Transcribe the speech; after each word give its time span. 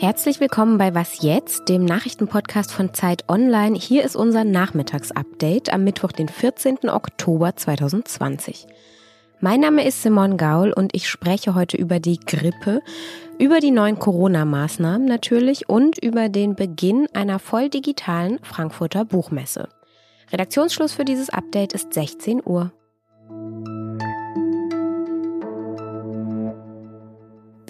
Herzlich 0.00 0.40
willkommen 0.40 0.78
bei 0.78 0.94
Was 0.94 1.20
jetzt, 1.20 1.68
dem 1.68 1.84
Nachrichtenpodcast 1.84 2.72
von 2.72 2.94
Zeit 2.94 3.28
Online. 3.28 3.76
Hier 3.76 4.02
ist 4.02 4.16
unser 4.16 4.44
Nachmittagsupdate 4.44 5.70
am 5.70 5.84
Mittwoch, 5.84 6.12
den 6.12 6.30
14. 6.30 6.88
Oktober 6.88 7.54
2020. 7.54 8.66
Mein 9.40 9.60
Name 9.60 9.86
ist 9.86 10.02
Simon 10.02 10.38
Gaul 10.38 10.72
und 10.72 10.94
ich 10.96 11.06
spreche 11.06 11.54
heute 11.54 11.76
über 11.76 12.00
die 12.00 12.18
Grippe, 12.18 12.80
über 13.38 13.60
die 13.60 13.72
neuen 13.72 13.98
Corona-Maßnahmen 13.98 15.06
natürlich 15.06 15.68
und 15.68 15.98
über 15.98 16.30
den 16.30 16.54
Beginn 16.54 17.06
einer 17.12 17.38
voll 17.38 17.68
digitalen 17.68 18.38
Frankfurter 18.42 19.04
Buchmesse. 19.04 19.68
Redaktionsschluss 20.32 20.94
für 20.94 21.04
dieses 21.04 21.28
Update 21.28 21.74
ist 21.74 21.92
16 21.92 22.40
Uhr. 22.42 22.72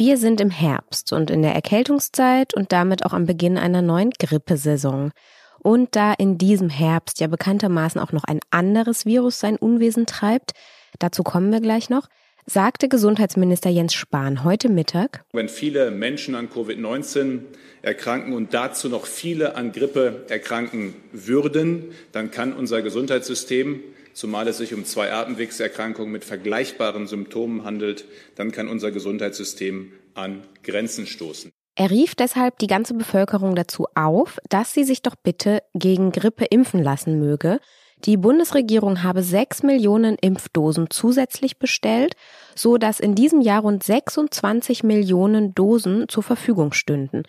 Wir 0.00 0.16
sind 0.16 0.40
im 0.40 0.48
Herbst 0.48 1.12
und 1.12 1.30
in 1.30 1.42
der 1.42 1.54
Erkältungszeit 1.54 2.54
und 2.54 2.72
damit 2.72 3.04
auch 3.04 3.12
am 3.12 3.26
Beginn 3.26 3.58
einer 3.58 3.82
neuen 3.82 4.12
Grippesaison. 4.18 5.12
Und 5.58 5.94
da 5.94 6.14
in 6.14 6.38
diesem 6.38 6.70
Herbst 6.70 7.20
ja 7.20 7.26
bekanntermaßen 7.26 8.00
auch 8.00 8.10
noch 8.10 8.24
ein 8.24 8.40
anderes 8.50 9.04
Virus 9.04 9.40
sein 9.40 9.58
Unwesen 9.58 10.06
treibt, 10.06 10.52
dazu 11.00 11.22
kommen 11.22 11.52
wir 11.52 11.60
gleich 11.60 11.90
noch, 11.90 12.08
sagte 12.46 12.88
Gesundheitsminister 12.88 13.68
Jens 13.68 13.92
Spahn 13.92 14.42
heute 14.42 14.70
Mittag. 14.70 15.22
Wenn 15.34 15.50
viele 15.50 15.90
Menschen 15.90 16.34
an 16.34 16.48
Covid-19 16.48 17.40
erkranken 17.82 18.32
und 18.32 18.54
dazu 18.54 18.88
noch 18.88 19.04
viele 19.04 19.54
an 19.54 19.70
Grippe 19.70 20.24
erkranken 20.30 20.94
würden, 21.12 21.92
dann 22.12 22.30
kann 22.30 22.54
unser 22.54 22.80
Gesundheitssystem 22.80 23.80
zumal 24.14 24.48
es 24.48 24.58
sich 24.58 24.74
um 24.74 24.84
zwei 24.84 25.12
Atemwegserkrankungen 25.12 26.12
mit 26.12 26.24
vergleichbaren 26.24 27.06
Symptomen 27.06 27.64
handelt, 27.64 28.04
dann 28.36 28.52
kann 28.52 28.68
unser 28.68 28.90
Gesundheitssystem 28.90 29.92
an 30.14 30.42
Grenzen 30.62 31.06
stoßen. 31.06 31.50
Er 31.76 31.90
rief 31.90 32.14
deshalb 32.14 32.58
die 32.58 32.66
ganze 32.66 32.94
Bevölkerung 32.94 33.54
dazu 33.54 33.86
auf, 33.94 34.38
dass 34.48 34.74
sie 34.74 34.84
sich 34.84 35.02
doch 35.02 35.14
bitte 35.14 35.62
gegen 35.74 36.12
Grippe 36.12 36.44
impfen 36.44 36.82
lassen 36.82 37.18
möge. 37.18 37.58
Die 38.04 38.16
Bundesregierung 38.16 39.02
habe 39.02 39.22
sechs 39.22 39.62
Millionen 39.62 40.16
Impfdosen 40.20 40.88
zusätzlich 40.90 41.58
bestellt, 41.58 42.14
so 42.54 42.78
dass 42.78 42.98
in 42.98 43.14
diesem 43.14 43.40
Jahr 43.40 43.62
rund 43.62 43.82
26 43.82 44.82
Millionen 44.82 45.54
Dosen 45.54 46.08
zur 46.08 46.22
Verfügung 46.22 46.72
stünden. 46.72 47.22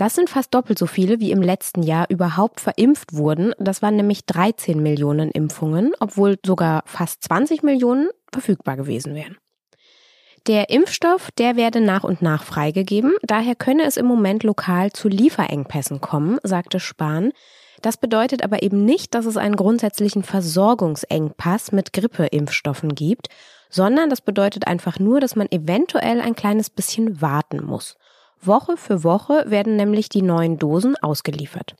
Das 0.00 0.14
sind 0.14 0.30
fast 0.30 0.54
doppelt 0.54 0.78
so 0.78 0.86
viele, 0.86 1.20
wie 1.20 1.30
im 1.30 1.42
letzten 1.42 1.82
Jahr 1.82 2.06
überhaupt 2.08 2.62
verimpft 2.62 3.12
wurden. 3.12 3.52
Das 3.58 3.82
waren 3.82 3.96
nämlich 3.96 4.24
13 4.24 4.82
Millionen 4.82 5.30
Impfungen, 5.30 5.92
obwohl 6.00 6.38
sogar 6.42 6.84
fast 6.86 7.22
20 7.24 7.62
Millionen 7.62 8.08
verfügbar 8.32 8.78
gewesen 8.78 9.14
wären. 9.14 9.36
Der 10.46 10.70
Impfstoff, 10.70 11.30
der 11.32 11.56
werde 11.56 11.82
nach 11.82 12.02
und 12.02 12.22
nach 12.22 12.44
freigegeben. 12.44 13.12
Daher 13.20 13.54
könne 13.54 13.84
es 13.84 13.98
im 13.98 14.06
Moment 14.06 14.42
lokal 14.42 14.90
zu 14.90 15.08
Lieferengpässen 15.08 16.00
kommen, 16.00 16.38
sagte 16.44 16.80
Spahn. 16.80 17.32
Das 17.82 17.98
bedeutet 17.98 18.42
aber 18.42 18.62
eben 18.62 18.86
nicht, 18.86 19.14
dass 19.14 19.26
es 19.26 19.36
einen 19.36 19.54
grundsätzlichen 19.54 20.22
Versorgungsengpass 20.22 21.72
mit 21.72 21.92
Grippeimpfstoffen 21.92 22.94
gibt, 22.94 23.28
sondern 23.68 24.08
das 24.08 24.22
bedeutet 24.22 24.66
einfach 24.66 24.98
nur, 24.98 25.20
dass 25.20 25.36
man 25.36 25.48
eventuell 25.50 26.22
ein 26.22 26.34
kleines 26.34 26.70
bisschen 26.70 27.20
warten 27.20 27.62
muss. 27.62 27.98
Woche 28.42 28.76
für 28.76 29.04
Woche 29.04 29.44
werden 29.46 29.76
nämlich 29.76 30.08
die 30.08 30.22
neuen 30.22 30.58
Dosen 30.58 30.96
ausgeliefert. 30.96 31.74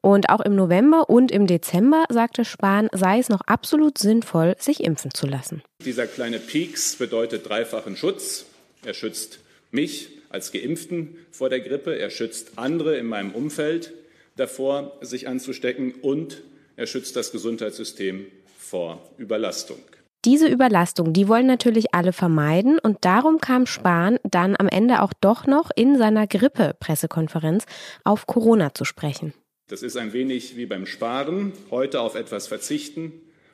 Und 0.00 0.30
auch 0.30 0.40
im 0.40 0.56
November 0.56 1.08
und 1.08 1.30
im 1.30 1.46
Dezember, 1.46 2.04
sagte 2.08 2.44
Spahn, 2.44 2.88
sei 2.92 3.18
es 3.20 3.28
noch 3.28 3.42
absolut 3.42 3.98
sinnvoll, 3.98 4.56
sich 4.58 4.82
impfen 4.82 5.14
zu 5.14 5.26
lassen. 5.26 5.62
Dieser 5.84 6.06
kleine 6.06 6.40
Peaks 6.40 6.96
bedeutet 6.96 7.48
dreifachen 7.48 7.96
Schutz. 7.96 8.46
Er 8.84 8.94
schützt 8.94 9.38
mich 9.70 10.08
als 10.28 10.50
Geimpften 10.50 11.16
vor 11.30 11.50
der 11.50 11.60
Grippe, 11.60 11.96
er 11.96 12.10
schützt 12.10 12.52
andere 12.58 12.96
in 12.96 13.06
meinem 13.06 13.30
Umfeld 13.30 13.92
davor, 14.36 14.96
sich 15.02 15.28
anzustecken 15.28 15.94
und 16.02 16.42
er 16.76 16.86
schützt 16.86 17.14
das 17.16 17.30
Gesundheitssystem 17.30 18.26
vor 18.58 19.08
Überlastung. 19.18 19.78
Diese 20.24 20.46
Überlastung, 20.46 21.12
die 21.12 21.26
wollen 21.26 21.46
natürlich 21.46 21.94
alle 21.94 22.12
vermeiden 22.12 22.78
und 22.78 22.98
darum 23.04 23.38
kam 23.38 23.66
Spahn 23.66 24.18
dann 24.22 24.54
am 24.56 24.68
Ende 24.68 25.02
auch 25.02 25.12
doch 25.20 25.48
noch 25.48 25.70
in 25.74 25.98
seiner 25.98 26.28
Grippe-Pressekonferenz 26.28 27.66
auf 28.04 28.28
Corona 28.28 28.72
zu 28.72 28.84
sprechen. 28.84 29.34
Das 29.68 29.82
ist 29.82 29.96
ein 29.96 30.12
wenig 30.12 30.56
wie 30.56 30.66
beim 30.66 30.86
Sparen, 30.86 31.52
heute 31.72 32.00
auf 32.00 32.14
etwas 32.14 32.46
verzichten, 32.46 33.12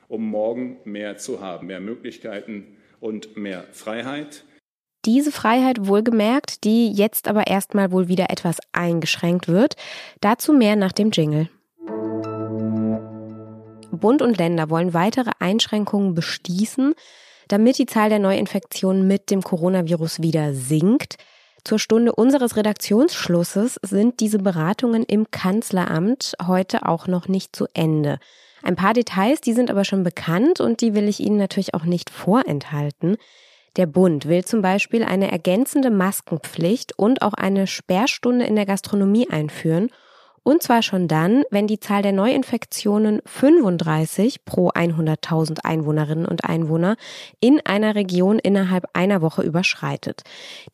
um 0.08 0.28
morgen 0.28 0.76
mehr 0.84 1.16
zu 1.16 1.40
haben, 1.40 1.68
mehr 1.68 1.80
Möglichkeiten 1.80 2.76
und 3.00 3.36
mehr 3.38 3.64
Freiheit. 3.72 4.44
Diese 5.06 5.32
Freiheit 5.32 5.86
wohlgemerkt, 5.86 6.64
die 6.64 6.92
jetzt 6.92 7.28
aber 7.28 7.46
erstmal 7.46 7.92
wohl 7.92 8.08
wieder 8.08 8.28
etwas 8.28 8.58
eingeschränkt 8.72 9.48
wird. 9.48 9.76
Dazu 10.20 10.52
mehr 10.52 10.76
nach 10.76 10.92
dem 10.92 11.12
Jingle. 11.12 11.48
Bund 13.92 14.22
und 14.22 14.38
Länder 14.38 14.70
wollen 14.70 14.94
weitere 14.94 15.30
Einschränkungen 15.38 16.14
bestießen, 16.14 16.94
damit 17.48 17.78
die 17.78 17.86
Zahl 17.86 18.10
der 18.10 18.18
Neuinfektionen 18.18 19.06
mit 19.06 19.30
dem 19.30 19.42
Coronavirus 19.42 20.20
wieder 20.20 20.52
sinkt. 20.54 21.16
Zur 21.64 21.78
Stunde 21.78 22.14
unseres 22.14 22.56
Redaktionsschlusses 22.56 23.78
sind 23.82 24.20
diese 24.20 24.38
Beratungen 24.38 25.02
im 25.02 25.30
Kanzleramt 25.30 26.34
heute 26.46 26.86
auch 26.86 27.06
noch 27.06 27.28
nicht 27.28 27.56
zu 27.56 27.66
Ende. 27.74 28.18
Ein 28.62 28.76
paar 28.76 28.94
Details, 28.94 29.40
die 29.40 29.52
sind 29.52 29.70
aber 29.70 29.84
schon 29.84 30.02
bekannt 30.02 30.60
und 30.60 30.80
die 30.80 30.94
will 30.94 31.08
ich 31.08 31.20
Ihnen 31.20 31.36
natürlich 31.36 31.74
auch 31.74 31.84
nicht 31.84 32.10
vorenthalten. 32.10 33.16
Der 33.76 33.86
Bund 33.86 34.26
will 34.26 34.44
zum 34.44 34.62
Beispiel 34.62 35.04
eine 35.04 35.30
ergänzende 35.30 35.90
Maskenpflicht 35.90 36.98
und 36.98 37.22
auch 37.22 37.34
eine 37.34 37.66
Sperrstunde 37.66 38.44
in 38.44 38.56
der 38.56 38.66
Gastronomie 38.66 39.30
einführen 39.30 39.90
und 40.48 40.62
zwar 40.62 40.80
schon 40.80 41.08
dann, 41.08 41.42
wenn 41.50 41.66
die 41.66 41.78
Zahl 41.78 42.00
der 42.00 42.12
Neuinfektionen 42.12 43.20
35 43.26 44.46
pro 44.46 44.70
100.000 44.70 45.58
Einwohnerinnen 45.62 46.24
und 46.24 46.46
Einwohner 46.46 46.96
in 47.38 47.60
einer 47.66 47.94
Region 47.94 48.38
innerhalb 48.38 48.86
einer 48.94 49.20
Woche 49.20 49.42
überschreitet. 49.42 50.22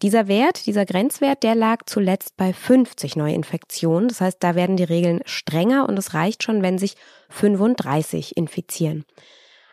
Dieser 0.01 0.29
Wert, 0.29 0.67
dieser 0.67 0.87
Grenzwert, 0.87 1.43
der 1.43 1.57
lag 1.57 1.87
zuletzt 1.87 2.37
bei 2.37 2.53
50 2.53 3.17
Neuinfektionen. 3.17 4.07
Das 4.07 4.21
heißt, 4.21 4.37
da 4.39 4.55
werden 4.55 4.77
die 4.77 4.85
Regeln 4.85 5.23
strenger 5.25 5.89
und 5.89 5.99
es 5.99 6.15
reicht 6.15 6.45
schon, 6.45 6.63
wenn 6.63 6.79
sich 6.79 6.95
35 7.31 8.37
infizieren. 8.37 9.05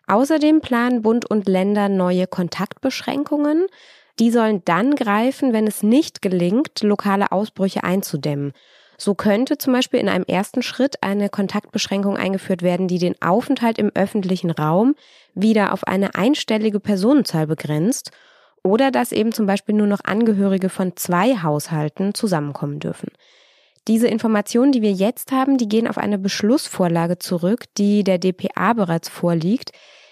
Außerdem 0.08 0.62
planen 0.62 1.04
Bund 1.04 1.30
und 1.30 1.48
Länder 1.48 1.90
neue 1.90 2.26
Kontaktbeschränkungen. 2.26 3.68
Die 4.18 4.32
sollen 4.32 4.64
dann 4.66 4.96
greifen, 4.96 5.54
wenn 5.54 5.68
es 5.68 5.84
nicht 5.84 6.24
gelingt, 6.24 6.82
lokale 6.82 7.32
Ausbrüche 7.32 7.84
einzudämmen. 7.84 8.54
So 9.02 9.16
könnte 9.16 9.58
zum 9.58 9.74
Beispiel 9.74 10.00
in 10.00 10.10
einem 10.10 10.26
ersten 10.28 10.62
Schritt 10.62 11.02
eine 11.02 11.30
Kontaktbeschränkung 11.30 12.18
eingeführt 12.18 12.62
werden, 12.62 12.88
die 12.88 13.00
den 13.00 13.20
Aufenthalt 13.20 13.80
im 13.80 13.90
öffentlichen 13.96 14.52
Raum 14.52 14.94
wieder 15.34 15.74
auf 15.74 15.88
eine 15.88 16.14
einstellige 16.14 16.80
Personenzahl 16.80 17.48
begrenzt 17.48 18.12
oder 18.64 18.92
dass 18.92 19.12
eben 19.12 19.32
zum 19.32 19.48
Beispiel 19.48 19.74
nur 19.74 19.88
noch 19.88 20.02
Angehörige 20.04 20.70
von 20.70 20.96
zwei 20.98 21.38
Haushalten 21.38 22.14
zusammenkommen 22.14 22.80
dürfen. 22.80 23.10
Diese 23.88 24.08
Informationen, 24.08 24.72
die 24.72 24.84
wir 24.84 24.92
jetzt 24.92 25.32
haben, 25.32 25.58
die 25.58 25.68
gehen 25.68 25.88
auf 25.88 25.98
eine 25.98 26.20
Beschlussvorlage 26.20 27.18
zurück, 27.18 27.66
die 27.80 28.04
der 28.04 28.20
DPA 28.20 28.74
bereits 28.74 29.10
vorliegt. 29.10 29.72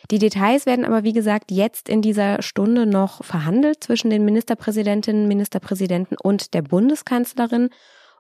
Die 0.10 0.18
Details 0.18 0.66
werden 0.66 0.84
aber, 0.84 1.04
wie 1.04 1.14
gesagt, 1.14 1.52
jetzt 1.52 1.90
in 1.90 2.02
dieser 2.02 2.42
Stunde 2.42 2.88
noch 2.88 3.24
verhandelt 3.24 3.84
zwischen 3.84 4.10
den 4.10 4.26
Ministerpräsidentinnen, 4.26 5.28
Ministerpräsidenten 5.28 6.18
und 6.20 6.56
der 6.56 6.64
Bundeskanzlerin. 6.64 7.70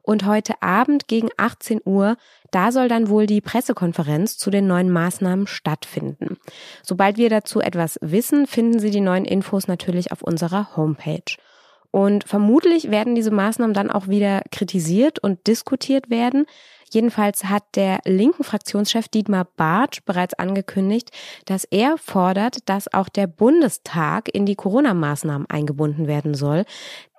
Und 0.10 0.26
heute 0.26 0.60
Abend 0.64 1.08
gegen 1.08 1.30
18 1.38 1.82
Uhr, 1.86 2.18
da 2.50 2.72
soll 2.72 2.88
dann 2.88 3.10
wohl 3.10 3.28
die 3.28 3.42
Pressekonferenz 3.42 4.40
zu 4.40 4.50
den 4.50 4.66
neuen 4.66 4.90
Maßnahmen 4.90 5.46
stattfinden. 5.46 6.40
Sobald 6.82 7.18
wir 7.18 7.30
dazu 7.30 7.62
etwas 7.62 8.00
wissen, 8.02 8.48
finden 8.48 8.80
Sie 8.80 8.90
die 8.90 9.02
neuen 9.02 9.24
Infos 9.24 9.68
natürlich 9.68 10.12
auf 10.12 10.24
unserer 10.24 10.76
Homepage. 10.76 11.38
Und 11.92 12.24
vermutlich 12.24 12.90
werden 12.90 13.14
diese 13.14 13.30
Maßnahmen 13.30 13.76
dann 13.76 13.92
auch 13.92 14.08
wieder 14.08 14.42
kritisiert 14.52 15.20
und 15.20 15.46
diskutiert 15.46 16.10
werden. 16.10 16.48
Jedenfalls 16.90 17.46
hat 17.46 17.64
der 17.76 18.00
linken 18.06 18.44
Fraktionschef 18.44 19.08
Dietmar 19.08 19.48
Bartsch 19.56 20.02
bereits 20.06 20.34
angekündigt, 20.34 21.12
dass 21.46 21.64
er 21.66 21.98
fordert, 21.98 22.58
dass 22.68 22.94
auch 22.94 23.10
der 23.10 23.28
Bundestag 23.28 24.30
in 24.34 24.46
die 24.46 24.56
Corona-Maßnahmen 24.56 25.50
eingebunden 25.50 26.08
werden 26.08 26.34
soll, 26.34 26.66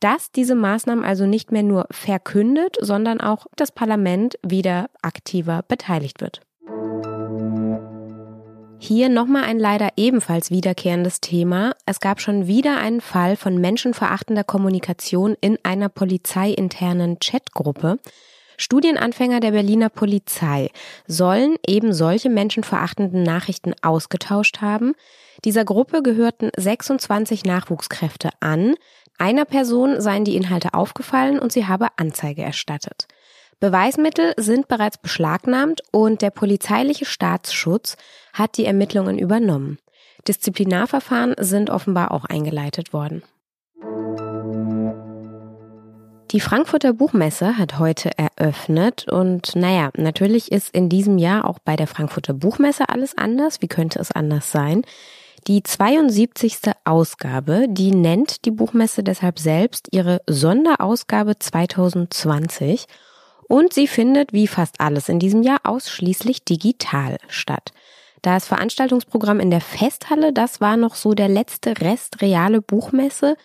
dass 0.01 0.33
diese 0.33 0.55
Maßnahmen 0.55 1.05
also 1.05 1.27
nicht 1.27 1.53
mehr 1.53 1.63
nur 1.63 1.87
verkündet, 1.91 2.77
sondern 2.81 3.21
auch 3.21 3.47
das 3.57 3.71
Parlament 3.71 4.39
wieder 4.43 4.91
aktiver 5.03 5.63
beteiligt 5.69 6.21
wird. 6.21 6.41
Hier 8.83 9.11
nochmal 9.11 9.45
ein 9.45 9.59
leider 9.59 9.91
ebenfalls 9.97 10.51
wiederkehrendes 10.51 11.21
Thema. 11.21 11.75
Es 11.85 12.01
gab 12.01 12.19
schon 12.19 12.47
wieder 12.47 12.79
einen 12.79 13.03
Fall 13.03 13.37
von 13.37 13.59
menschenverachtender 13.59 14.43
Kommunikation 14.43 15.37
in 15.43 15.59
einer 15.63 15.91
polizeiinternen 15.91 17.19
Chatgruppe. 17.19 17.99
Studienanfänger 18.61 19.41
der 19.41 19.53
Berliner 19.53 19.89
Polizei 19.89 20.69
sollen 21.07 21.57
eben 21.67 21.95
solche 21.95 22.29
menschenverachtenden 22.29 23.23
Nachrichten 23.23 23.73
ausgetauscht 23.81 24.61
haben. 24.61 24.93
Dieser 25.47 25.65
Gruppe 25.65 26.03
gehörten 26.03 26.51
26 26.55 27.45
Nachwuchskräfte 27.45 28.29
an. 28.41 28.75
Einer 29.17 29.47
Person 29.47 30.03
seien 30.03 30.27
die 30.27 30.37
Inhalte 30.37 30.75
aufgefallen 30.75 31.39
und 31.39 31.53
sie 31.53 31.67
habe 31.67 31.87
Anzeige 31.97 32.43
erstattet. 32.43 33.09
Beweismittel 33.61 34.35
sind 34.37 34.69
bereits 34.69 34.99
beschlagnahmt 34.99 35.81
und 35.91 36.21
der 36.21 36.31
polizeiliche 36.31 37.07
Staatsschutz 37.07 37.97
hat 38.35 38.59
die 38.59 38.67
Ermittlungen 38.67 39.19
übernommen. 39.19 39.79
Disziplinarverfahren 40.29 41.35
sind 41.39 41.71
offenbar 41.71 42.11
auch 42.11 42.27
eingeleitet 42.27 42.93
worden. 42.93 43.23
Die 46.33 46.39
Frankfurter 46.39 46.93
Buchmesse 46.93 47.59
hat 47.59 47.81
heute 47.81 48.13
eröffnet 48.17 49.09
und 49.11 49.57
naja, 49.57 49.91
natürlich 49.97 50.53
ist 50.53 50.73
in 50.73 50.89
diesem 50.89 51.19
Jahr 51.19 51.45
auch 51.45 51.59
bei 51.59 51.75
der 51.75 51.89
Frankfurter 51.89 52.35
Buchmesse 52.35 52.89
alles 52.89 53.19
anders. 53.19 53.61
Wie 53.63 53.67
könnte 53.67 53.99
es 53.99 54.13
anders 54.13 54.53
sein? 54.53 54.83
Die 55.49 55.65
72. 55.65 56.71
Ausgabe, 56.85 57.67
die 57.69 57.91
nennt 57.91 58.45
die 58.45 58.53
Buchmesse 58.53 59.03
deshalb 59.03 59.41
selbst 59.41 59.89
ihre 59.91 60.21
Sonderausgabe 60.29 61.37
2020 61.37 62.87
und 63.49 63.73
sie 63.73 63.89
findet, 63.89 64.33
wie 64.33 64.47
fast 64.47 64.81
alles 64.81 65.09
in 65.09 65.19
diesem 65.19 65.43
Jahr, 65.43 65.59
ausschließlich 65.65 66.45
digital 66.45 67.17
statt. 67.27 67.73
Das 68.23 68.47
Veranstaltungsprogramm 68.47 69.41
in 69.41 69.51
der 69.51 69.63
Festhalle, 69.63 70.33
das 70.33 70.61
war 70.61 70.77
noch 70.77 70.95
so 70.95 71.15
der 71.15 71.29
letzte 71.29 71.81
Rest 71.81 72.23
reale 72.23 72.61
Buchmesse. 72.61 73.37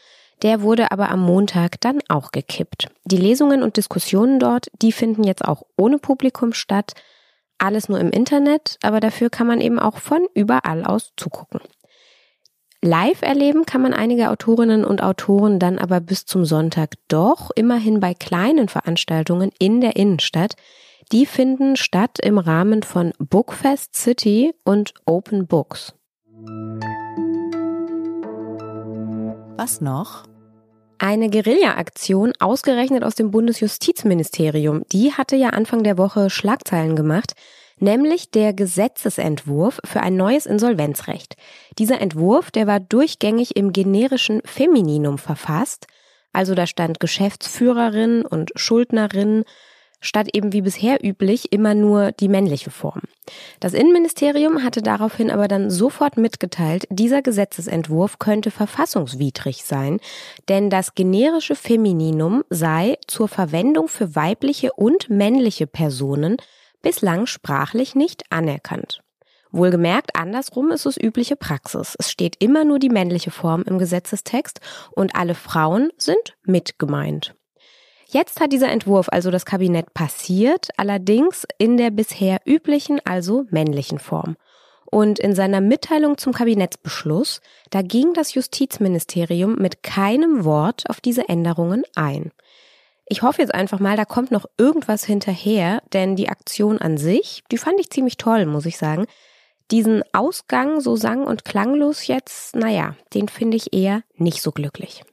Der 0.42 0.62
wurde 0.62 0.92
aber 0.92 1.10
am 1.10 1.22
Montag 1.22 1.80
dann 1.82 2.00
auch 2.10 2.32
gekippt. 2.32 2.88
Die 3.06 3.18
Lesungen 3.18 3.64
und 3.64 3.78
Diskussionen 3.78 4.40
dort, 4.40 4.68
die 4.82 4.92
finden 4.92 5.24
jetzt 5.24 5.46
auch 5.46 5.64
ohne 5.78 5.98
Publikum 5.98 6.54
statt. 6.54 6.94
Alles 7.58 7.88
nur 7.88 8.00
im 8.00 8.10
Internet, 8.10 8.78
aber 8.84 9.00
dafür 9.00 9.30
kann 9.30 9.48
man 9.48 9.62
eben 9.62 9.80
auch 9.80 9.98
von 9.98 10.28
überall 10.34 10.84
aus 10.84 11.14
zugucken. 11.16 11.62
Live 12.82 13.24
erleben 13.24 13.66
kann 13.66 13.82
man 13.82 13.94
einige 13.94 14.30
Autorinnen 14.30 14.86
und 14.86 15.02
Autoren 15.02 15.58
dann 15.58 15.80
aber 15.80 16.02
bis 16.02 16.26
zum 16.26 16.46
Sonntag 16.46 16.94
doch, 17.08 17.50
immerhin 17.56 18.00
bei 18.00 18.14
kleinen 18.14 18.70
Veranstaltungen 18.70 19.52
in 19.58 19.82
der 19.82 19.96
Innenstadt. 19.96 20.56
Die 21.12 21.26
finden 21.26 21.78
statt 21.78 22.20
im 22.22 22.38
Rahmen 22.38 22.84
von 22.84 23.14
Bookfest 23.18 23.96
City 23.96 24.54
und 24.64 24.94
Open 25.06 25.48
Books. 25.48 25.96
Was 29.58 29.82
noch? 29.82 30.24
Eine 30.98 31.30
Guerilla-Aktion 31.30 32.34
ausgerechnet 32.40 33.04
aus 33.04 33.16
dem 33.16 33.32
Bundesjustizministerium, 33.32 34.84
die 34.92 35.14
hatte 35.14 35.36
ja 35.36 35.50
Anfang 35.50 35.84
der 35.84 35.98
Woche 35.98 36.30
Schlagzeilen 36.30 36.96
gemacht 36.96 37.34
nämlich 37.80 38.32
der 38.32 38.54
Gesetzesentwurf 38.54 39.80
für 39.84 40.02
ein 40.02 40.16
neues 40.16 40.46
Insolvenzrecht. 40.46 41.36
Dieser 41.78 42.00
Entwurf, 42.00 42.52
der 42.52 42.68
war 42.68 42.80
durchgängig 42.80 43.56
im 43.56 43.74
generischen 43.74 44.42
Femininum 44.46 45.18
verfasst, 45.18 45.88
also 46.32 46.54
da 46.54 46.68
stand 46.68 47.00
Geschäftsführerin 47.00 48.26
und 48.26 48.52
Schuldnerin, 48.56 49.46
statt 50.02 50.30
eben 50.34 50.54
wie 50.54 50.62
bisher 50.62 51.04
üblich 51.04 51.52
immer 51.52 51.74
nur 51.74 52.12
die 52.12 52.28
männliche 52.28 52.72
Form. 52.72 53.02
Das 53.60 53.74
Innenministerium 53.74 54.64
hatte 54.64 54.82
daraufhin 54.82 55.32
aber 55.32 55.48
dann 55.48 55.70
sofort 55.70 56.18
mitgeteilt, 56.18 56.86
dieser 56.90 57.22
Gesetzesentwurf 57.22 58.20
könnte 58.20 58.52
verfassungswidrig 58.52 59.64
sein, 59.64 60.00
denn 60.50 60.70
das 60.70 60.96
generische 60.96 61.56
Femininum 61.56 62.44
sei 62.50 62.98
zur 63.08 63.28
Verwendung 63.28 63.88
für 63.88 64.16
weibliche 64.16 64.74
und 64.74 65.10
männliche 65.10 65.68
Personen 65.68 66.38
bislang 66.82 67.26
sprachlich 67.26 67.96
nicht 67.96 68.24
anerkannt. 68.30 69.02
Wohlgemerkt, 69.52 70.18
andersrum 70.18 70.72
ist 70.72 70.86
es 70.86 71.02
übliche 71.02 71.38
Praxis. 71.38 71.96
Es 71.98 72.12
steht 72.12 72.36
immer 72.44 72.66
nur 72.66 72.78
die 72.78 72.90
männliche 72.90 73.32
Form 73.32 73.64
im 73.64 73.80
Gesetzestext 73.80 74.60
und 74.92 75.16
alle 75.16 75.34
Frauen 75.34 75.90
sind 75.98 76.36
mit 76.44 76.78
gemeint. 76.78 77.36
Jetzt 78.08 78.40
hat 78.40 78.54
dieser 78.54 78.70
Entwurf 78.70 79.10
also 79.10 79.32
das 79.32 79.46
Kabinett 79.46 79.94
passiert, 79.94 80.70
allerdings 80.78 81.46
in 81.58 81.78
der 81.78 81.90
bisher 81.90 82.40
üblichen, 82.46 83.00
also 83.04 83.46
männlichen 83.50 84.00
Form. 84.00 84.38
Und 84.86 85.20
in 85.20 85.34
seiner 85.34 85.62
Mitteilung 85.62 86.18
zum 86.18 86.32
Kabinettsbeschluss, 86.32 87.42
da 87.72 87.82
ging 87.82 88.14
das 88.14 88.34
Justizministerium 88.36 89.56
mit 89.56 89.84
keinem 89.84 90.46
Wort 90.46 90.90
auf 90.90 91.02
diese 91.02 91.28
Änderungen 91.28 91.84
ein. 91.96 92.32
Ich 93.08 93.22
hoffe 93.22 93.42
jetzt 93.42 93.54
einfach 93.54 93.80
mal, 93.80 93.98
da 93.98 94.06
kommt 94.06 94.32
noch 94.32 94.46
irgendwas 94.58 95.04
hinterher, 95.04 95.82
denn 95.94 96.16
die 96.16 96.30
Aktion 96.30 96.80
an 96.80 96.98
sich, 96.98 97.44
die 97.52 97.58
fand 97.58 97.80
ich 97.80 97.90
ziemlich 97.90 98.18
toll, 98.18 98.46
muss 98.46 98.66
ich 98.66 98.78
sagen. 98.78 99.06
Diesen 99.72 100.04
Ausgang 100.14 100.80
so 100.80 100.96
sang- 100.96 101.26
und 101.26 101.46
klanglos 101.46 102.08
jetzt, 102.08 102.56
naja, 102.56 102.96
den 103.14 103.28
finde 103.28 103.58
ich 103.58 103.74
eher 103.74 104.04
nicht 104.16 104.42
so 104.42 104.52
glücklich. 104.52 105.04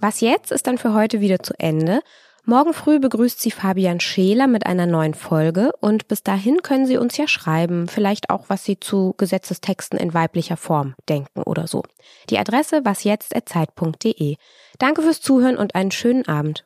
Was 0.00 0.20
jetzt 0.20 0.52
ist 0.52 0.66
dann 0.66 0.78
für 0.78 0.94
heute 0.94 1.20
wieder 1.20 1.40
zu 1.40 1.54
Ende. 1.58 2.00
Morgen 2.44 2.74
früh 2.74 3.00
begrüßt 3.00 3.40
sie 3.40 3.50
Fabian 3.50 3.98
Scheler 3.98 4.46
mit 4.46 4.66
einer 4.66 4.86
neuen 4.86 5.14
Folge 5.14 5.72
und 5.80 6.06
bis 6.06 6.22
dahin 6.22 6.62
können 6.62 6.86
Sie 6.86 6.96
uns 6.96 7.16
ja 7.16 7.26
schreiben, 7.26 7.88
vielleicht 7.88 8.30
auch, 8.30 8.44
was 8.46 8.64
Sie 8.64 8.78
zu 8.78 9.14
Gesetzestexten 9.16 9.98
in 9.98 10.14
weiblicher 10.14 10.56
Form 10.56 10.94
denken 11.08 11.42
oder 11.42 11.66
so. 11.66 11.82
Die 12.30 12.38
Adresse 12.38 12.84
wasjetzt.zeit.de. 12.84 14.36
Danke 14.78 15.02
fürs 15.02 15.20
Zuhören 15.20 15.56
und 15.56 15.74
einen 15.74 15.90
schönen 15.90 16.28
Abend. 16.28 16.64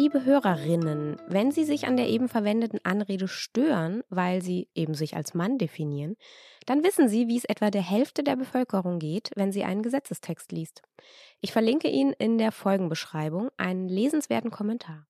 Liebe 0.00 0.24
Hörerinnen, 0.24 1.20
wenn 1.28 1.52
Sie 1.52 1.64
sich 1.64 1.86
an 1.86 1.98
der 1.98 2.08
eben 2.08 2.30
verwendeten 2.30 2.80
Anrede 2.84 3.28
stören, 3.28 4.02
weil 4.08 4.40
Sie 4.40 4.70
eben 4.74 4.94
sich 4.94 5.14
als 5.14 5.34
Mann 5.34 5.58
definieren, 5.58 6.16
dann 6.64 6.82
wissen 6.82 7.10
Sie, 7.10 7.28
wie 7.28 7.36
es 7.36 7.44
etwa 7.44 7.70
der 7.70 7.82
Hälfte 7.82 8.22
der 8.22 8.36
Bevölkerung 8.36 8.98
geht, 8.98 9.30
wenn 9.36 9.52
sie 9.52 9.62
einen 9.62 9.82
Gesetzestext 9.82 10.52
liest. 10.52 10.80
Ich 11.42 11.52
verlinke 11.52 11.88
Ihnen 11.90 12.14
in 12.14 12.38
der 12.38 12.50
Folgenbeschreibung 12.50 13.50
einen 13.58 13.88
lesenswerten 13.88 14.50
Kommentar. 14.50 15.06